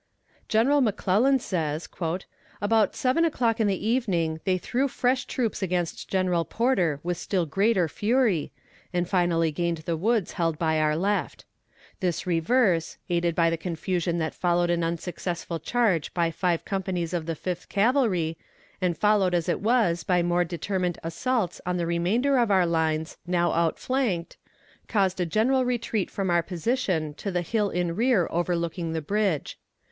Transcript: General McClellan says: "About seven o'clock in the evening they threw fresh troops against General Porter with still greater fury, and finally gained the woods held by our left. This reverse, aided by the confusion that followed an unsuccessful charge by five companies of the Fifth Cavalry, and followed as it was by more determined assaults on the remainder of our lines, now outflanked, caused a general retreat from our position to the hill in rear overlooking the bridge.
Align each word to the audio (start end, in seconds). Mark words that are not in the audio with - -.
General 0.47 0.81
McClellan 0.81 1.37
says: 1.37 1.87
"About 2.59 2.95
seven 2.95 3.23
o'clock 3.23 3.59
in 3.59 3.67
the 3.67 3.87
evening 3.87 4.39
they 4.45 4.57
threw 4.57 4.87
fresh 4.87 5.25
troops 5.25 5.61
against 5.61 6.07
General 6.09 6.43
Porter 6.43 6.99
with 7.03 7.17
still 7.19 7.45
greater 7.45 7.87
fury, 7.87 8.51
and 8.91 9.07
finally 9.07 9.51
gained 9.51 9.77
the 9.85 9.95
woods 9.95 10.31
held 10.31 10.57
by 10.57 10.79
our 10.79 10.95
left. 10.95 11.45
This 11.99 12.25
reverse, 12.25 12.97
aided 13.11 13.35
by 13.35 13.51
the 13.51 13.57
confusion 13.57 14.17
that 14.17 14.33
followed 14.33 14.71
an 14.71 14.83
unsuccessful 14.83 15.59
charge 15.59 16.11
by 16.15 16.31
five 16.31 16.65
companies 16.65 17.13
of 17.13 17.27
the 17.27 17.35
Fifth 17.35 17.69
Cavalry, 17.69 18.39
and 18.81 18.97
followed 18.97 19.35
as 19.35 19.47
it 19.47 19.61
was 19.61 20.03
by 20.03 20.23
more 20.23 20.43
determined 20.43 20.97
assaults 21.03 21.61
on 21.63 21.77
the 21.77 21.85
remainder 21.85 22.39
of 22.39 22.49
our 22.49 22.65
lines, 22.65 23.17
now 23.27 23.51
outflanked, 23.53 24.37
caused 24.87 25.19
a 25.19 25.27
general 25.27 25.63
retreat 25.63 26.09
from 26.09 26.31
our 26.31 26.41
position 26.41 27.13
to 27.13 27.29
the 27.29 27.43
hill 27.43 27.69
in 27.69 27.95
rear 27.95 28.27
overlooking 28.31 28.93
the 28.93 28.99
bridge. 29.03 29.59